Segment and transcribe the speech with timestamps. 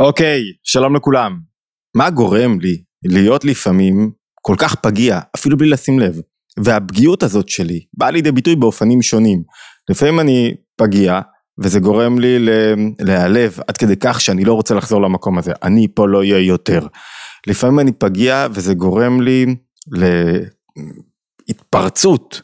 [0.00, 1.38] אוקיי, שלום לכולם.
[1.96, 4.10] מה גורם לי להיות לפעמים
[4.42, 6.20] כל כך פגיע, אפילו בלי לשים לב?
[6.64, 9.42] והפגיעות הזאת שלי באה לידי ביטוי באופנים שונים.
[9.90, 11.20] לפעמים אני פגיע,
[11.58, 12.36] וזה גורם לי
[13.00, 16.86] להיעלב עד כדי כך שאני לא רוצה לחזור למקום הזה, אני פה לא אהיה יותר.
[17.46, 19.46] לפעמים אני פגיע וזה גורם לי
[21.48, 22.42] להתפרצות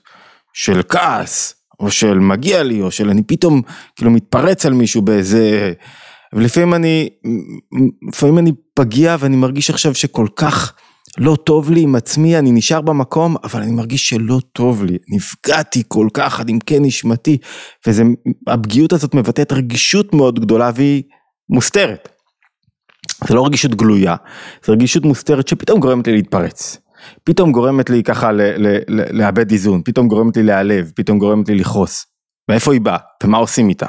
[0.53, 3.63] של כעס, או של מגיע לי, או של אני פתאום
[3.97, 5.73] כאילו מתפרץ על מישהו באיזה...
[6.33, 7.09] ולפעמים אני,
[8.09, 10.75] לפעמים אני פגיע ואני מרגיש עכשיו שכל כך
[11.19, 15.83] לא טוב לי עם עצמי, אני נשאר במקום, אבל אני מרגיש שלא טוב לי, נפגעתי
[15.89, 17.39] כל כך עד עמקי נשמתי,
[17.87, 21.03] והפגיעות הזאת מבטאת רגישות מאוד גדולה והיא
[21.51, 22.09] מוסתרת.
[23.29, 24.17] זה לא רגישות גלויה,
[24.65, 26.79] זה רגישות מוסתרת שפתאום גורמת לי להתפרץ.
[27.25, 28.31] פתאום גורמת לי ככה
[28.89, 32.07] לאבד איזון, פתאום גורמת לי להיעלב, פתאום גורמת לי לכעוס.
[32.49, 33.87] מאיפה היא באה ומה עושים איתה.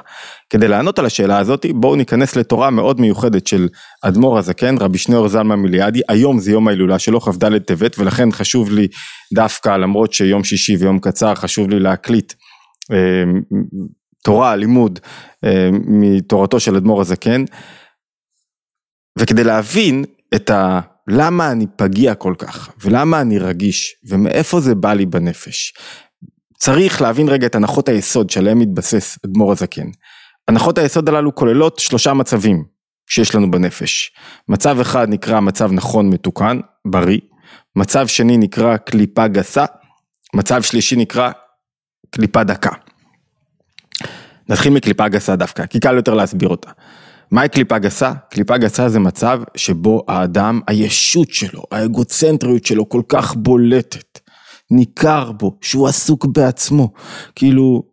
[0.50, 3.68] כדי לענות על השאלה הזאת בואו ניכנס לתורה מאוד מיוחדת של
[4.02, 6.02] אדמו"ר הזקן רבי שניאור זלמן מיליאדי.
[6.10, 8.88] היום זה יום ההילולה שלו כ"ד טבת ולכן חשוב לי
[9.34, 12.34] דווקא למרות שיום שישי ויום קצר חשוב לי להקליט
[12.92, 13.24] אה,
[14.24, 15.00] תורה לימוד
[15.44, 17.46] אה, מתורתו של אדמו"ר הזקן.
[19.20, 20.80] וכדי להבין את ה...
[21.08, 25.74] למה אני פגיע כל כך ולמה אני רגיש ומאיפה זה בא לי בנפש
[26.66, 29.88] צריך להבין רגע את הנחות היסוד שעליהם מתבסס אדמו"ר הזקן.
[30.48, 32.64] הנחות היסוד הללו כוללות שלושה מצבים
[33.10, 34.12] שיש לנו בנפש.
[34.50, 37.20] מצב אחד נקרא מצב נכון מתוקן, בריא,
[37.76, 39.66] מצב שני נקרא קליפה גסה,
[40.34, 41.32] מצב שלישי נקרא
[42.10, 42.72] קליפה דקה.
[44.50, 46.72] נתחיל מקליפה גסה דווקא, כי קל יותר להסביר אותה.
[47.32, 48.14] מהי קליפה גסה?
[48.32, 54.23] קליפה גסה זה מצב שבו האדם, הישות שלו, האגוצנטריות שלו כל כך בולטת.
[54.74, 56.94] ניכר בו, שהוא עסוק בעצמו.
[57.36, 57.84] כאילו,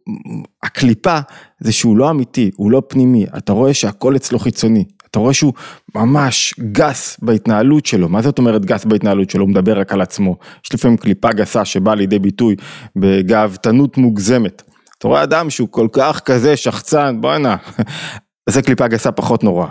[0.63, 1.19] הקליפה
[1.61, 4.85] זה שהוא לא אמיתי, הוא לא פנימי, אתה רואה שהכל אצלו חיצוני.
[5.11, 5.53] אתה רואה שהוא
[5.95, 9.43] ממש גס בהתנהלות שלו, מה זאת אומרת גס בהתנהלות שלו?
[9.43, 10.37] הוא מדבר רק על עצמו.
[10.65, 12.57] יש לפעמים קליפה גסה שבאה לידי ביטוי
[12.97, 14.63] בגאוותנות מוגזמת.
[14.99, 17.57] אתה רואה אדם שהוא כל כך כזה שחצן, בואנה,
[18.51, 19.67] זה קליפה גסה פחות נורא.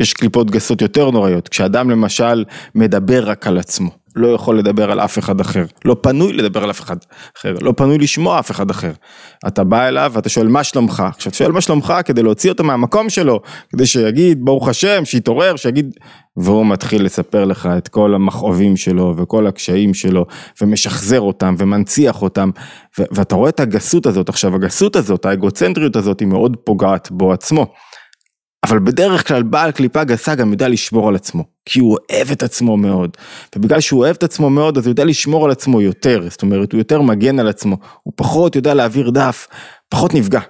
[0.00, 2.44] יש קליפות גסות יותר נוראיות, כשאדם למשל
[2.74, 3.90] מדבר רק על עצמו.
[4.16, 6.96] לא יכול לדבר על אף אחד אחר, לא פנוי לדבר על אף אחד
[7.38, 8.92] אחר, לא פנוי לשמוע אף אחד אחר.
[9.46, 11.94] אתה בא אליו ואתה שואל מה שלומך, עכשיו שואל מה שלומך?
[12.04, 13.40] כדי להוציא אותו מהמקום שלו,
[13.72, 15.96] כדי שיגיד ברוך השם, שיתעורר, שיגיד,
[16.36, 20.26] והוא מתחיל לספר לך את כל המכאובים שלו וכל הקשיים שלו,
[20.60, 22.50] ומשחזר אותם ומנציח אותם,
[22.98, 24.54] ואתה רואה את הגסות הזאת, עכשיו.
[24.54, 27.66] הגסות הזאת, האגוצנטריות הזאת היא מאוד פוגעת בו עצמו.
[28.66, 32.42] אבל בדרך כלל בעל קליפה גסה גם יודע לשמור על עצמו, כי הוא אוהב את
[32.42, 33.16] עצמו מאוד,
[33.56, 36.72] ובגלל שהוא אוהב את עצמו מאוד אז הוא יודע לשמור על עצמו יותר, זאת אומרת
[36.72, 39.48] הוא יותר מגן על עצמו, הוא פחות יודע להעביר דף,
[39.88, 40.40] פחות נפגע.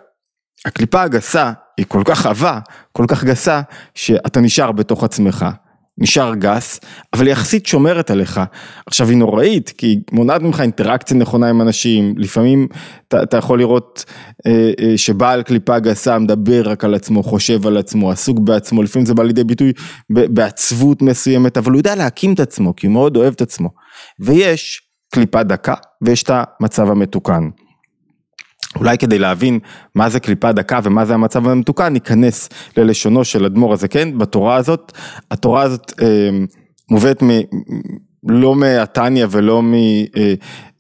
[0.65, 2.59] הקליפה הגסה היא כל כך עבה,
[2.93, 3.61] כל כך גסה,
[3.95, 5.47] שאתה נשאר בתוך עצמך,
[5.99, 6.81] נשאר גס,
[7.13, 8.41] אבל יחסית שומרת עליך.
[8.87, 12.69] עכשיו היא נוראית, כי היא מונעת ממך אינטראקציה נכונה עם אנשים, לפעמים
[13.09, 14.05] אתה, אתה יכול לראות
[14.47, 19.07] אה, אה, שבעל קליפה גסה מדבר רק על עצמו, חושב על עצמו, עסוק בעצמו, לפעמים
[19.07, 19.73] זה בא לידי ביטוי
[20.11, 23.69] בעצבות מסוימת, אבל הוא יודע להקים את עצמו, כי הוא מאוד אוהב את עצמו.
[24.21, 24.81] ויש
[25.15, 26.31] קליפה דקה, ויש את
[26.61, 27.49] המצב המתוקן.
[28.79, 29.59] אולי כדי להבין
[29.95, 34.93] מה זה קליפה דקה ומה זה המצב המתוקן, ניכנס ללשונו של אדמו"ר הזקן בתורה הזאת.
[35.31, 36.31] התורה הזאת אה,
[36.91, 37.31] מובאת מ...
[38.29, 40.35] לא מהתניא ולא מ, אה,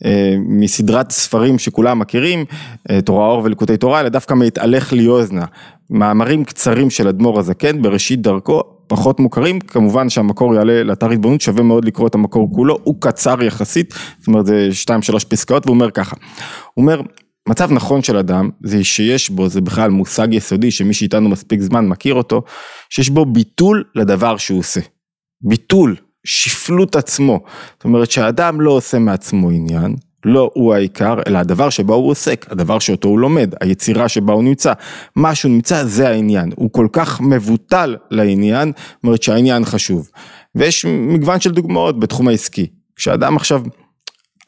[0.04, 2.44] אה, מסדרת ספרים שכולם מכירים,
[2.90, 5.44] אה, תורה אור וליקוטי תורה, אלא דווקא מהתהלך לי אוזנה.
[5.90, 11.62] מאמרים קצרים של אדמו"ר הזקן בראשית דרכו, פחות מוכרים, כמובן שהמקור יעלה לאתר התבוננות, שווה
[11.62, 15.74] מאוד לקרוא את המקור כולו, הוא קצר יחסית, זאת אומרת זה שתיים שלוש פסקאות, והוא
[15.74, 16.16] אומר ככה,
[16.74, 17.00] הוא אומר
[17.46, 21.86] מצב נכון של אדם זה שיש בו, זה בכלל מושג יסודי שמי שאיתנו מספיק זמן
[21.86, 22.42] מכיר אותו,
[22.90, 24.80] שיש בו ביטול לדבר שהוא עושה.
[25.40, 27.40] ביטול, שפלות עצמו.
[27.76, 32.46] זאת אומרת שהאדם לא עושה מעצמו עניין, לא הוא העיקר, אלא הדבר שבו הוא עוסק,
[32.50, 34.72] הדבר שאותו הוא לומד, היצירה שבה הוא נמצא.
[35.16, 40.10] מה שהוא נמצא זה העניין, הוא כל כך מבוטל לעניין, זאת אומרת שהעניין חשוב.
[40.54, 42.66] ויש מגוון של דוגמאות בתחום העסקי.
[42.96, 43.62] כשאדם עכשיו,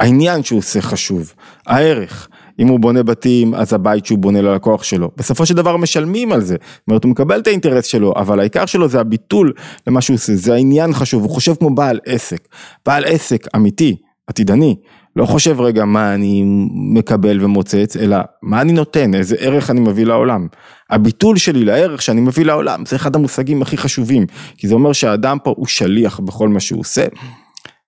[0.01, 1.33] העניין שהוא עושה חשוב,
[1.67, 2.29] הערך.
[2.59, 5.11] אם הוא בונה בתים, אז הבית שהוא בונה ללקוח שלו.
[5.17, 6.55] בסופו של דבר משלמים על זה.
[6.55, 9.53] זאת אומרת, הוא מקבל את האינטרס שלו, אבל העיקר שלו זה הביטול
[9.87, 12.49] למה שהוא עושה, זה העניין חשוב, הוא חושב כמו בעל עסק.
[12.87, 13.97] בעל עסק אמיתי,
[14.27, 14.77] עתידני,
[15.17, 16.43] לא חושב רגע מה אני
[16.75, 20.47] מקבל ומוצץ, אלא מה אני נותן, איזה ערך אני מביא לעולם.
[20.91, 24.27] הביטול שלי לערך שאני מביא לעולם, זה אחד המושגים הכי חשובים,
[24.57, 27.07] כי זה אומר שהאדם פה הוא שליח בכל מה שהוא עושה.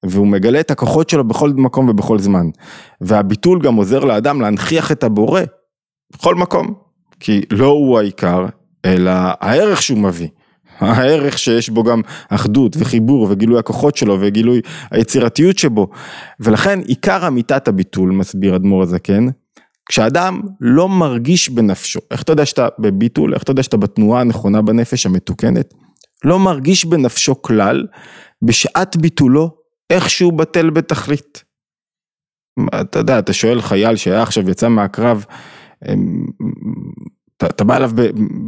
[0.05, 2.47] והוא מגלה את הכוחות שלו בכל מקום ובכל זמן.
[3.01, 5.41] והביטול גם עוזר לאדם להנכיח את הבורא
[6.13, 6.75] בכל מקום,
[7.21, 8.47] כי לא הוא העיקר,
[8.85, 10.29] אלא הערך שהוא מביא.
[10.79, 14.61] הערך שיש בו גם אחדות וחיבור וגילוי הכוחות שלו וגילוי
[14.91, 15.89] היצירתיות שבו.
[16.41, 19.27] ולכן עיקר אמיתת הביטול, מסביר אדמו"ר הזקן,
[19.89, 24.63] כשאדם לא מרגיש בנפשו, איך אתה יודע שאתה בביטול, איך אתה יודע שאתה בתנועה הנכונה
[24.63, 25.75] בנפש המתוקנת?
[26.25, 27.87] לא מרגיש בנפשו כלל,
[28.43, 29.60] בשעת ביטולו
[29.91, 31.45] איכשהו בטל בתכלית.
[32.81, 35.25] אתה יודע, אתה שואל חייל שהיה עכשיו יצא מהקרב,
[37.37, 37.91] אתה, אתה בא אליו,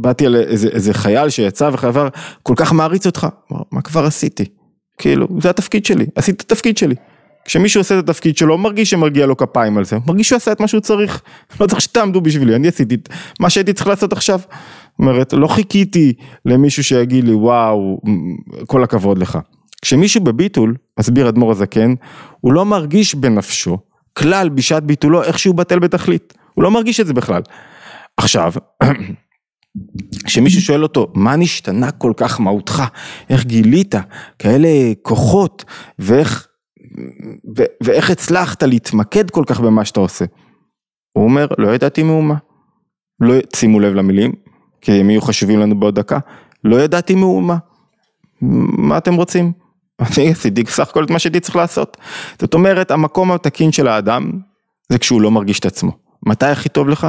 [0.01, 2.07] באתי על איזה, איזה חייל שיצא וחבר
[2.43, 3.27] כל כך מעריץ אותך,
[3.71, 4.45] מה כבר עשיתי?
[4.97, 6.95] כאילו, זה התפקיד שלי, עשיתי את התפקיד שלי.
[7.45, 10.59] כשמישהו עושה את התפקיד שלו, מרגיש שמגיע לו כפיים על זה, מרגיש שהוא עשה את
[10.59, 11.21] מה שהוא צריך,
[11.59, 13.09] לא צריך שתעמדו בשבילי, אני עשיתי את
[13.39, 14.39] מה שהייתי צריך לעשות עכשיו.
[14.39, 16.13] זאת אומרת, לא חיכיתי
[16.45, 18.01] למישהו שיגיד לי, וואו,
[18.67, 19.37] כל הכבוד לך.
[19.83, 21.93] כשמישהו בביטול, מסביר אדמו"ר הזקן,
[22.41, 23.77] הוא לא מרגיש בנפשו,
[24.13, 26.33] כלל בשעת ביטולו, איך שהוא בטל בתכלית.
[26.53, 27.41] הוא לא מרגיש את זה בכלל.
[28.17, 28.53] עכשיו,
[30.25, 32.83] כשמישהו שואל אותו, מה נשתנה כל כך מהותך?
[33.29, 33.95] איך גילית
[34.39, 34.69] כאלה
[35.01, 35.65] כוחות,
[35.99, 36.47] ואיך,
[37.57, 40.25] ו, ואיך הצלחת להתמקד כל כך במה שאתה עושה?
[41.11, 42.35] הוא אומר, לא ידעתי מאומה.
[43.19, 44.31] לא, שימו לב למילים,
[44.81, 46.19] כי הם יהיו חשובים לנו בעוד דקה.
[46.63, 47.57] לא ידעתי מאומה.
[48.41, 49.62] מה אתם רוצים?
[50.17, 51.97] אני עשיתי סך הכל את מה שהייתי צריך לעשות.
[52.39, 54.31] זאת אומרת, המקום התקין של האדם,
[54.89, 55.91] זה כשהוא לא מרגיש את עצמו.
[56.25, 57.07] מתי הכי טוב לך?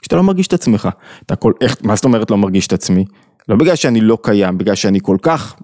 [0.00, 0.88] כשאתה לא מרגיש את עצמך.
[1.26, 3.04] אתה כל, איך, מה זאת אומרת לא מרגיש את עצמי?
[3.48, 5.56] לא בגלל שאני לא קיים, בגלל שאני כל כך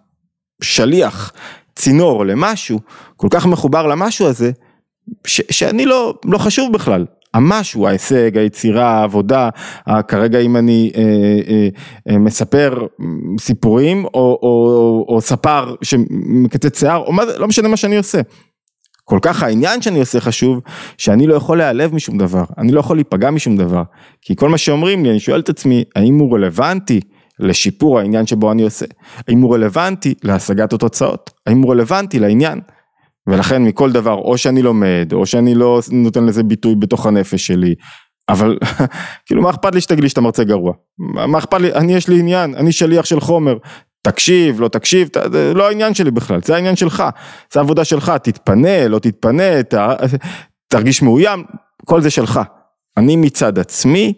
[0.62, 1.32] שליח,
[1.76, 2.80] צינור למשהו,
[3.16, 4.50] כל כך מחובר למשהו הזה,
[5.26, 7.06] ש, שאני לא, לא חשוב בכלל.
[7.34, 9.48] המשהו, ההישג, היצירה, העבודה,
[10.08, 11.68] כרגע אם אני אה, אה,
[12.10, 12.86] אה, מספר
[13.40, 18.20] סיפורים או, או, או, או ספר שמקצץ שיער, או מה, לא משנה מה שאני עושה.
[19.04, 20.60] כל כך העניין שאני עושה חשוב,
[20.98, 23.82] שאני לא יכול להיעלב משום דבר, אני לא יכול להיפגע משום דבר,
[24.22, 27.00] כי כל מה שאומרים לי, אני שואל את עצמי, האם הוא רלוונטי
[27.38, 28.86] לשיפור העניין שבו אני עושה,
[29.28, 32.60] האם הוא רלוונטי להשגת התוצאות, האם הוא רלוונטי לעניין,
[33.28, 37.74] ולכן מכל דבר, או שאני לומד, או שאני לא נותן לזה ביטוי בתוך הנפש שלי,
[38.28, 38.58] אבל
[39.26, 40.72] כאילו מה אכפת לי שתגיד לי שאתה מרצה גרוע,
[41.28, 43.56] מה אכפת לי, אני יש לי עניין, אני שליח של חומר,
[44.02, 47.04] תקשיב, לא תקשיב, זה לא העניין שלי בכלל, זה העניין שלך,
[47.52, 49.74] זה העבודה שלך, תתפנה, לא תתפנה, ת,
[50.68, 51.44] תרגיש מאוים,
[51.84, 52.40] כל זה שלך.
[52.96, 54.12] אני מצד עצמי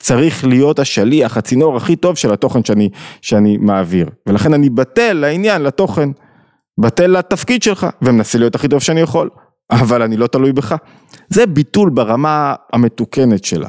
[0.00, 2.88] צריך להיות השליח, הצינור הכי טוב של התוכן שאני,
[3.22, 6.08] שאני מעביר, ולכן אני בטל לעניין, לתוכן,
[6.78, 9.30] בטל לתפקיד שלך, ומנסה להיות הכי טוב שאני יכול,
[9.70, 10.74] אבל אני לא תלוי בך.
[11.28, 13.68] זה ביטול ברמה המתוקנת שלה,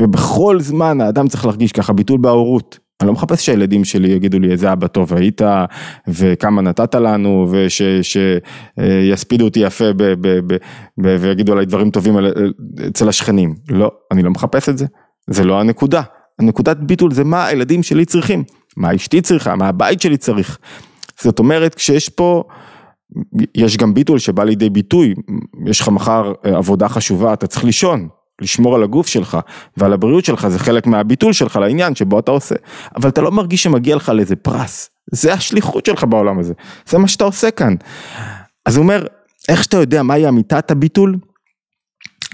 [0.00, 2.78] ובכל זמן האדם צריך להרגיש ככה, ביטול בהורות.
[3.00, 5.42] אני לא מחפש שהילדים שלי יגידו לי איזה אבא טוב היית
[6.08, 10.56] וכמה נתת לנו ושיספידו אותי יפה ב, ב, ב,
[11.02, 12.16] ב, ויגידו עליי דברים טובים
[12.88, 13.54] אצל השכנים.
[13.70, 14.86] לא, אני לא מחפש את זה,
[15.30, 16.02] זה לא הנקודה.
[16.38, 18.44] הנקודת ביטול זה מה הילדים שלי צריכים,
[18.76, 20.58] מה אשתי צריכה, מה הבית שלי צריך.
[21.20, 22.44] זאת אומרת כשיש פה,
[23.54, 25.14] יש גם ביטול שבא לידי ביטוי,
[25.66, 28.08] יש לך מחר עבודה חשובה, אתה צריך לישון,
[28.40, 29.38] לשמור על הגוף שלך
[29.76, 32.54] ועל הבריאות שלך זה חלק מהביטול שלך לעניין שבו אתה עושה,
[32.96, 36.54] אבל אתה לא מרגיש שמגיע לך לאיזה פרס, זה השליחות שלך בעולם הזה,
[36.86, 37.74] זה מה שאתה עושה כאן.
[38.66, 39.06] אז הוא אומר,
[39.48, 41.16] איך שאתה יודע מהי אמיתת הביטול?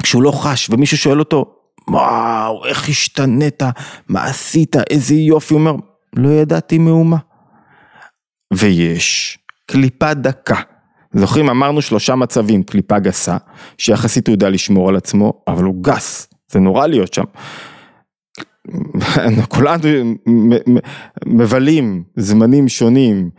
[0.02, 1.54] כשהוא לא חש ומישהו שואל אותו,
[1.88, 3.62] וואו, איך השתנית,
[4.08, 5.74] מה עשית, איזה יופי, הוא אומר,
[6.16, 7.16] לא ידעתי מאומה.
[8.52, 9.38] ויש.
[9.66, 10.60] קליפה דקה.
[11.12, 11.50] זוכרים?
[11.50, 13.36] אמרנו שלושה מצבים, קליפה גסה,
[13.78, 17.24] שיחסית הוא יודע לשמור על עצמו, אבל הוא גס, זה נורא להיות שם.
[19.48, 19.82] כולנו
[21.26, 23.30] מבלים זמנים שונים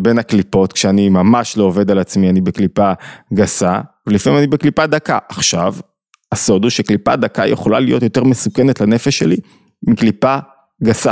[0.00, 2.92] בין הקליפות, כשאני ממש לא עובד על עצמי, אני בקליפה
[3.34, 5.18] גסה, ולפעמים אני בקליפה דקה.
[5.28, 5.74] עכשיו,
[6.32, 9.36] הסוד הוא שקליפה דקה יכולה להיות יותר מסוכנת לנפש שלי
[9.86, 10.38] מקליפה
[10.84, 11.10] גסה,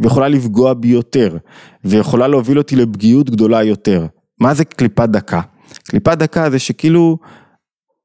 [0.00, 1.36] ויכולה לפגוע בי יותר,
[1.84, 4.06] ויכולה להוביל אותי לפגיעות גדולה יותר.
[4.40, 5.40] מה זה קליפת דקה?
[5.84, 7.18] קליפת דקה זה שכאילו,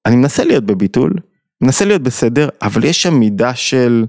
[0.05, 1.13] אני מנסה להיות בביטול,
[1.61, 4.05] מנסה להיות בסדר, אבל יש שם מידה של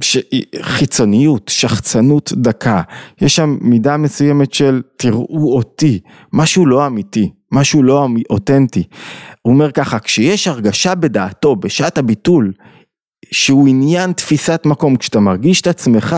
[0.00, 0.18] ש...
[0.62, 2.82] חיצוניות, שחצנות דקה,
[3.20, 6.00] יש שם מידה מסוימת של תראו אותי,
[6.32, 8.84] משהו לא אמיתי, משהו לא אותנטי.
[9.42, 12.52] הוא אומר ככה, כשיש הרגשה בדעתו, בשעת הביטול,
[13.30, 16.16] שהוא עניין תפיסת מקום, כשאתה מרגיש את עצמך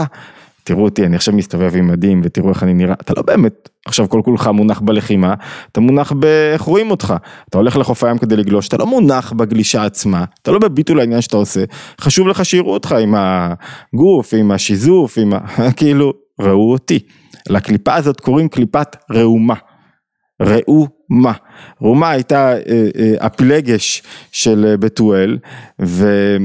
[0.64, 4.09] תראו אותי, אני עכשיו מסתובב עם מדים ותראו איך אני נראה, אתה לא באמת עכשיו
[4.09, 5.35] כל כולך מונח בלחימה,
[5.73, 7.14] אתה מונח באיך רואים אותך,
[7.49, 11.21] אתה הולך לחוף הים כדי לגלוש, אתה לא מונח בגלישה עצמה, אתה לא בביטול העניין
[11.21, 11.64] שאתה עושה,
[12.00, 15.38] חשוב לך שיראו אותך עם הגוף, עם השיזוף, עם ה...
[15.78, 16.99] כאילו, ראו אותי.
[17.49, 19.54] לקליפה הזאת קוראים קליפת ראומה.
[20.42, 21.32] ראומה.
[21.82, 22.59] ראומה הייתה אה,
[22.99, 25.38] אה, הפילגש של אה, בתואל,
[25.82, 26.37] ו...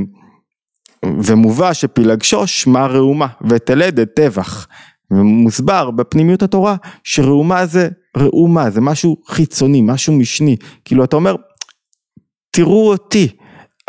[1.06, 4.68] ומובא שפילגשו שמה ראומה ותלד את טבח.
[5.12, 11.36] ומוסבר בפנימיות התורה שראומה זה ראומה, זה משהו חיצוני, משהו משני, כאילו אתה אומר,
[12.52, 13.28] תראו אותי,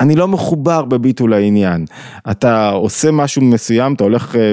[0.01, 1.85] אני לא מחובר בביטול העניין,
[2.31, 4.53] אתה עושה משהו מסוים, אתה הולך אה,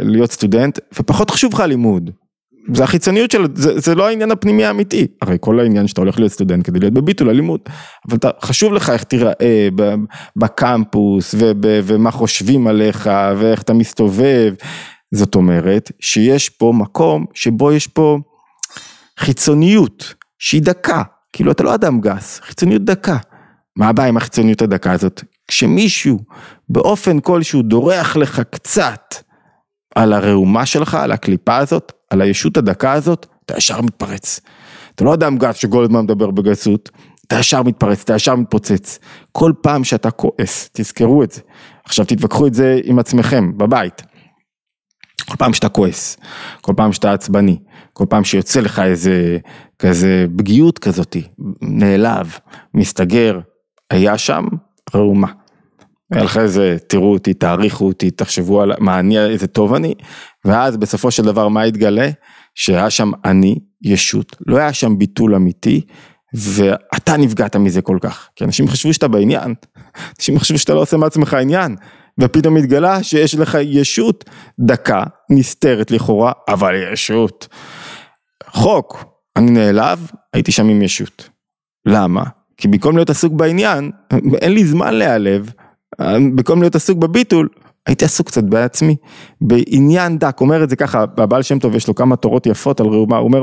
[0.00, 2.10] להיות סטודנט, ופחות חשוב לך הלימוד,
[2.72, 6.32] זה החיצוניות של, זה, זה לא העניין הפנימי האמיתי, הרי כל העניין שאתה הולך להיות
[6.32, 7.60] סטודנט כדי להיות בביטול הלימוד,
[8.08, 9.68] אבל אתה, חשוב לך איך תיראה
[10.36, 14.54] בקמפוס וב, ומה חושבים עליך ואיך אתה מסתובב,
[15.14, 18.18] זאת אומרת שיש פה מקום שבו יש פה
[19.18, 23.16] חיצוניות שהיא דקה, כאילו אתה לא אדם גס, חיצוניות דקה.
[23.76, 25.22] מה הבעיה עם החיצוניות הדקה הזאת?
[25.48, 26.18] כשמישהו
[26.68, 29.14] באופן כלשהו דורח לך קצת
[29.94, 34.40] על הראומה שלך, על הקליפה הזאת, על הישות הדקה הזאת, אתה ישר מתפרץ.
[34.94, 36.90] אתה לא אדם גס הזמן מדבר בגסות,
[37.26, 38.98] אתה ישר מתפרץ, אתה ישר מתפוצץ.
[39.32, 41.40] כל פעם שאתה כועס, תזכרו את זה.
[41.84, 44.02] עכשיו תתווכחו את זה עם עצמכם, בבית.
[45.28, 46.16] כל פעם שאתה כועס,
[46.60, 47.58] כל פעם שאתה עצבני,
[47.92, 49.38] כל פעם שיוצא לך איזה
[49.78, 51.22] כזה פגיעות כזאתי,
[51.62, 52.38] נעלב,
[52.74, 53.40] מסתגר,
[53.90, 54.44] היה שם
[54.94, 55.32] ראומה.
[56.12, 59.94] היה לך איזה, תראו אותי, תעריכו אותי, תחשבו על מה אני, איזה טוב אני,
[60.44, 62.10] ואז בסופו של דבר מה התגלה?
[62.54, 65.80] שהיה שם אני, ישות, לא היה שם ביטול אמיתי,
[66.34, 69.54] ואתה נפגעת מזה כל כך, כי אנשים חשבו שאתה בעניין,
[70.18, 71.76] אנשים חשבו שאתה לא עושה מעצמך עניין,
[72.20, 74.24] ופתאום התגלה שיש לך ישות
[74.60, 77.48] דקה, נסתרת לכאורה, אבל ישות.
[78.46, 79.04] חוק,
[79.36, 81.28] אני נעלב, הייתי שם עם ישות.
[81.86, 82.22] למה?
[82.56, 83.90] כי במקום להיות עסוק בעניין,
[84.40, 85.50] אין לי זמן להיעלב,
[86.00, 87.48] במקום להיות עסוק בביטול,
[87.86, 88.96] הייתי עסוק קצת בעצמי,
[89.40, 92.86] בעניין דק, אומר את זה ככה, הבעל שם טוב יש לו כמה תורות יפות על
[92.86, 93.42] ראומה, הוא אומר,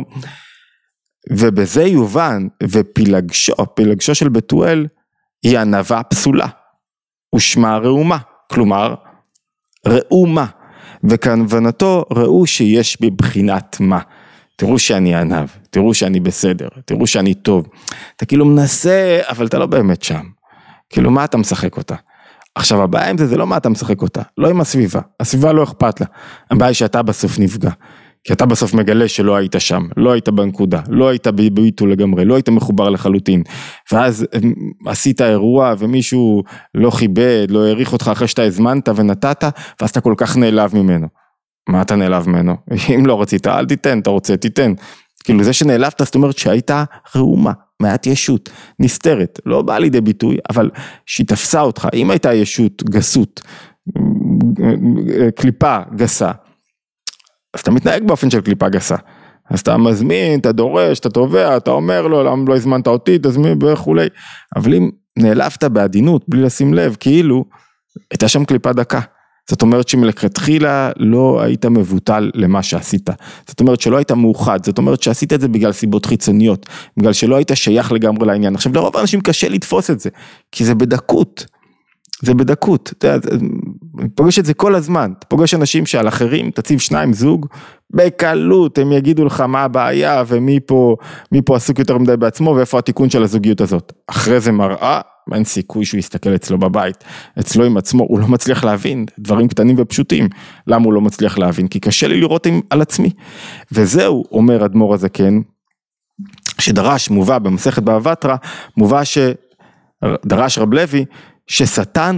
[1.32, 4.88] ובזה יובן, ופילגשו, פילגשו של בתואל,
[5.44, 6.48] היא ענווה פסולה,
[7.36, 8.18] ושמה ראומה,
[8.52, 8.96] כלומר,
[9.88, 10.46] ראומה,
[11.04, 14.00] וכוונתו ראו שיש בבחינת מה.
[14.56, 17.68] תראו שאני ענב, תראו שאני בסדר, תראו שאני טוב.
[18.16, 20.24] אתה כאילו מנסה, אבל אתה לא באמת שם.
[20.90, 21.96] כאילו, מה אתה משחק אותה?
[22.56, 25.64] עכשיו הבעיה עם זה, זה לא מה אתה משחק אותה, לא עם הסביבה, הסביבה לא
[25.64, 26.08] אכפת לה,
[26.52, 27.70] הבעיה היא שאתה בסוף נפגע.
[28.26, 32.36] כי אתה בסוף מגלה שלא היית שם, לא היית בנקודה, לא היית בביטול לגמרי, לא
[32.36, 33.44] היית מחובר לחלוטין.
[33.92, 34.54] ואז אמ,
[34.86, 36.44] עשית אירוע ומישהו
[36.76, 39.44] לא כיבד, לא העריך אותך אחרי שאתה הזמנת ונתת,
[39.82, 41.08] ואז אתה כל כך נעלב ממנו.
[41.70, 42.56] מה אתה נעלב ממנו?
[42.96, 44.74] אם לא רצית, אל תיתן, אתה רוצה, תיתן.
[45.25, 46.72] כאילו זה שנעלבת זאת אומרת שהיית
[47.15, 50.70] ראומה, מעט ישות, נסתרת, לא באה לידי ביטוי, אבל
[51.05, 53.41] שהיא תפסה אותך, אם הייתה ישות גסות,
[55.36, 56.32] קליפה גסה,
[57.53, 58.96] אז אתה מתנהג באופן של קליפה גסה.
[59.50, 63.63] אז אתה מזמין, אתה דורש, אתה תובע, אתה אומר לו, למה לא הזמנת אותי, תזמין
[63.63, 64.08] וכולי.
[64.55, 67.46] אבל אם נעלבת בעדינות, בלי לשים לב, כאילו,
[68.12, 69.00] הייתה שם קליפה דקה.
[69.50, 73.10] זאת אומרת שמלכתחילה לא היית מבוטל למה שעשית,
[73.48, 76.66] זאת אומרת שלא היית מאוחד, זאת אומרת שעשית את זה בגלל סיבות חיצוניות,
[76.98, 78.56] בגלל שלא היית שייך לגמרי לעניין.
[78.56, 80.10] עכשיו לרוב האנשים קשה לתפוס את זה,
[80.52, 81.46] כי זה בדקות,
[82.22, 83.38] זה בדקות, אתה יודע,
[84.16, 87.48] פוגש את זה כל הזמן, אתה פוגש אנשים שעל אחרים, תציב שניים זוג,
[87.90, 90.96] בקלות הם יגידו לך מה הבעיה ומי פה,
[91.32, 93.94] מי פה עסוק יותר מדי בעצמו ואיפה התיקון של הזוגיות הזאת.
[94.08, 95.02] אחרי זה מראה,
[95.34, 97.03] אין סיכוי שהוא יסתכל אצלו בבית,
[97.39, 100.29] אצלו עם עצמו, הוא לא מצליח להבין דברים קטנים ופשוטים.
[100.67, 101.67] למה הוא לא מצליח להבין?
[101.67, 103.10] כי קשה לי לראות עם, על עצמי.
[103.72, 105.41] וזהו, אומר אדמו"ר הזקן,
[106.60, 108.36] שדרש, מובא במסכת בבא בתרא,
[108.77, 111.05] מובא שדרש רב לוי,
[111.48, 112.17] ששטן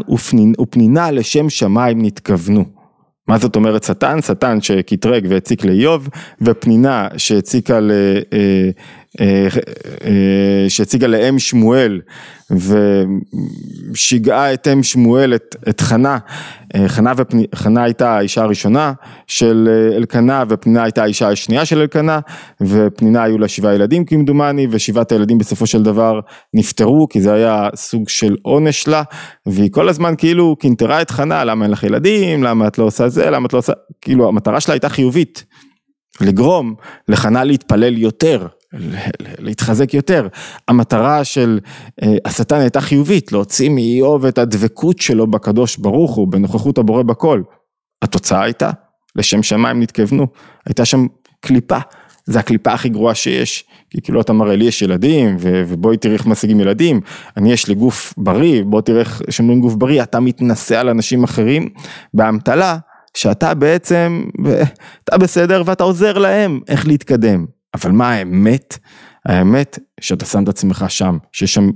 [0.60, 2.66] ופנינה לשם שמיים נתכוונו.
[3.28, 4.22] מה זאת אומרת שטן?
[4.22, 6.10] שטן שקטרג והציק לאיוב,
[6.42, 7.80] ופנינה שהציקה
[8.34, 8.70] אה,
[10.68, 12.02] שהציגה לאם שמואל
[13.92, 16.18] ושיגעה את אם שמואל, את, את חנה,
[16.88, 18.94] חנה, ופני, חנה הייתה האישה הראשונה
[19.28, 22.20] של אלקנה ופנינה הייתה האישה השנייה של אלקנה
[22.62, 26.20] ופנינה היו לה שבעה ילדים כמדומני ושבעת הילדים בסופו של דבר
[26.54, 29.04] נפטרו כי זה היה סוג של עונש לה
[29.46, 33.10] והיא כל הזמן כאילו קינטרה את חנה למה אין לך ילדים, למה את לא עושה
[33.10, 35.44] זה, למה את לא עושה, כאילו המטרה שלה הייתה חיובית
[36.22, 36.76] לגרום
[37.08, 38.48] לחנה להתפלל יותר
[39.40, 40.28] להתחזק יותר.
[40.68, 41.60] המטרה של
[42.04, 47.42] אה, השטן הייתה חיובית, להוציא מאיוב את הדבקות שלו בקדוש ברוך הוא, בנוכחות הבורא בכל.
[48.02, 48.72] התוצאה הייתה,
[49.16, 50.28] לשם שמיים נתכוונו,
[50.66, 51.06] הייתה שם
[51.42, 51.78] קליפה,
[52.26, 56.26] זה הקליפה הכי גרועה שיש, כי כאילו אתה מראה לי יש ילדים, ובואי תראי איך
[56.26, 57.02] משיגים ילדים,
[57.38, 61.24] אני יש לי גוף בריא, בוא תראה איך שומרים גוף בריא, אתה מתנשא על אנשים
[61.24, 61.70] אחרים
[62.14, 62.78] באמתלה,
[63.18, 64.24] שאתה בעצם,
[65.04, 67.57] אתה בסדר ואתה עוזר להם איך להתקדם.
[67.74, 68.78] אבל מה האמת?
[69.26, 71.70] האמת שאתה שם את עצמך שם, שיש שם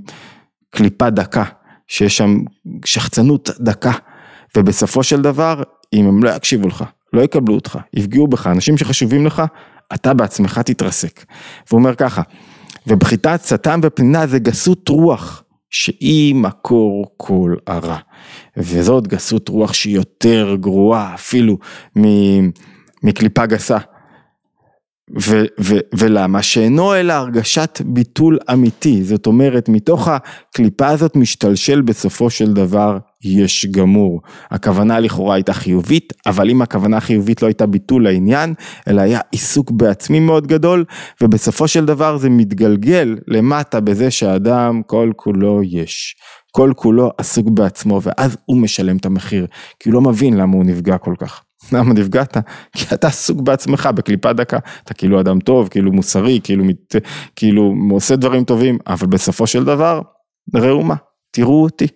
[0.70, 1.44] קליפה דקה,
[1.88, 2.38] שיש שם
[2.84, 3.92] שחצנות דקה,
[4.56, 9.26] ובסופו של דבר, אם הם לא יקשיבו לך, לא יקבלו אותך, יפגעו בך, אנשים שחשובים
[9.26, 9.42] לך,
[9.94, 11.24] אתה בעצמך תתרסק.
[11.68, 12.22] והוא אומר ככה,
[12.86, 17.96] ובחיטת שטן ופנינה זה גסות רוח, שהיא מקור כל הרע.
[18.56, 21.58] וזאת גסות רוח שהיא יותר גרועה אפילו
[23.02, 23.78] מקליפה גסה.
[25.20, 26.42] ו, ו, ולמה?
[26.42, 33.66] שאינו אלא הרגשת ביטול אמיתי, זאת אומרת מתוך הקליפה הזאת משתלשל בסופו של דבר יש
[33.70, 34.20] גמור.
[34.50, 38.54] הכוונה לכאורה הייתה חיובית, אבל אם הכוונה החיובית לא הייתה ביטול לעניין,
[38.88, 40.84] אלא היה עיסוק בעצמי מאוד גדול,
[41.20, 46.16] ובסופו של דבר זה מתגלגל למטה בזה שהאדם כל כולו יש.
[46.54, 49.46] כל כולו עסוק בעצמו, ואז הוא משלם את המחיר,
[49.80, 51.42] כי הוא לא מבין למה הוא נפגע כל כך.
[51.72, 52.36] למה נפגעת?
[52.76, 56.96] כי אתה עסוק בעצמך בקליפה דקה, אתה כאילו אדם טוב, כאילו מוסרי, כאילו, מת,
[57.36, 60.00] כאילו עושה דברים טובים, אבל בסופו של דבר,
[60.54, 60.94] ראו מה,
[61.30, 61.86] תראו אותי,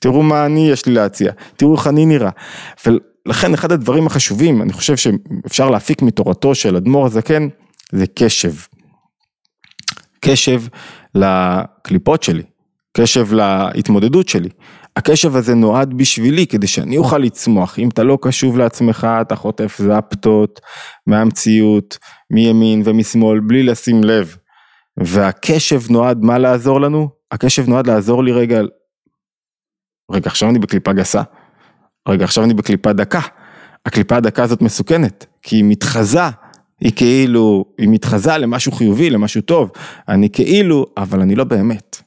[0.00, 2.30] תראו מה אני יש לי להציע, תראו איך אני נראה.
[2.86, 7.48] ולכן אחד הדברים החשובים, אני חושב שאפשר להפיק מתורתו של אדמו"ר הזקן,
[7.92, 8.52] זה קשב.
[10.20, 10.62] קשב
[11.14, 12.42] לקליפות שלי,
[12.96, 14.48] קשב להתמודדות שלי.
[14.96, 19.78] הקשב הזה נועד בשבילי כדי שאני אוכל לצמוח, אם אתה לא קשוב לעצמך אתה חוטף
[19.78, 20.60] זפטות
[21.06, 21.98] מהמציאות,
[22.30, 24.36] מימין ומשמאל בלי לשים לב.
[24.96, 27.08] והקשב נועד מה לעזור לנו?
[27.30, 28.60] הקשב נועד לעזור לי רגע,
[30.10, 31.22] רגע עכשיו אני בקליפה גסה,
[32.08, 33.20] רגע עכשיו אני בקליפה דקה,
[33.86, 36.20] הקליפה הדקה הזאת מסוכנת, כי היא מתחזה,
[36.80, 39.70] היא כאילו, היא מתחזה למשהו חיובי, למשהו טוב,
[40.08, 42.02] אני כאילו, אבל אני לא באמת,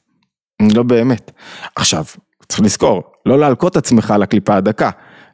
[0.62, 1.30] אני לא באמת.
[1.76, 2.04] עכשיו,
[2.48, 4.90] צריך לזכור, לא להלקות עצמך על הקליפה הדקה.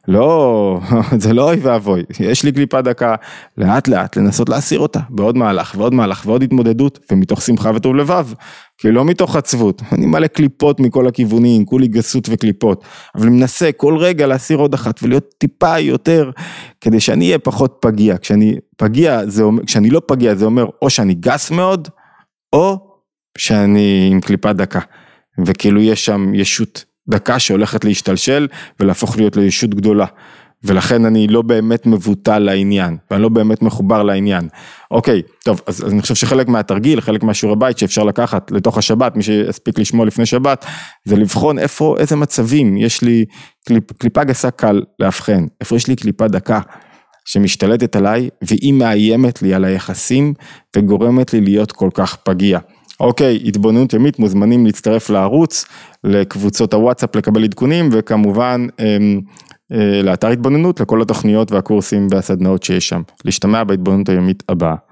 [0.07, 0.79] לא,
[1.23, 3.15] זה לא אוי ואבוי, יש לי קליפה דקה,
[3.57, 8.27] לאט לאט לנסות להסיר אותה, בעוד מהלך ועוד מהלך ועוד התמודדות, ומתוך שמחה וטוב לבב,
[8.77, 12.83] כי לא מתוך עצבות, אני מלא קליפות מכל הכיוונים, כולי גסות וקליפות,
[13.15, 16.31] אבל מנסה כל רגע להסיר עוד אחת ולהיות טיפה יותר,
[16.81, 20.89] כדי שאני אהיה פחות פגיע, כשאני פגיע, זה אומר, כשאני לא פגיע זה אומר או
[20.89, 21.87] שאני גס מאוד,
[22.53, 22.77] או
[23.37, 24.79] שאני עם קליפה דקה,
[25.45, 28.47] וכאילו יש שם ישות דקה שהולכת להשתלשל
[28.79, 30.05] ולהפוך להיות לישות גדולה.
[30.63, 34.47] ולכן אני לא באמת מבוטל לעניין, ואני לא באמת מחובר לעניין.
[34.91, 39.15] אוקיי, טוב, אז, אז אני חושב שחלק מהתרגיל, חלק מהשיעורי בית שאפשר לקחת לתוך השבת,
[39.15, 40.65] מי שהספיק לשמוע לפני שבת,
[41.05, 43.25] זה לבחון איפה, איזה מצבים יש לי,
[43.67, 46.59] קליפ, קליפה גסה קל לאבחן, איפה יש לי קליפה דקה
[47.25, 50.33] שמשתלטת עליי, והיא מאיימת לי על היחסים,
[50.75, 52.59] וגורמת לי להיות כל כך פגיע.
[52.99, 55.65] אוקיי, התבוננות ימית, מוזמנים להצטרף לערוץ,
[56.03, 59.21] לקבוצות הוואטסאפ לקבל עדכונים, וכמובן אמ,
[59.71, 63.01] אה, לאתר התבוננות, לכל התוכניות והקורסים והסדנאות שיש שם.
[63.25, 64.75] להשתמע בהתבוננות הימית הבאה.